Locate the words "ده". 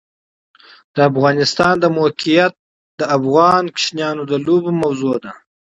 5.23-5.31